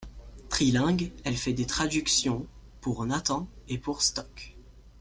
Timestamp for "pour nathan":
2.81-3.47